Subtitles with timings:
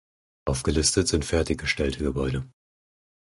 [0.45, 2.49] Aufgelistet sind fertiggestellte Gebäude.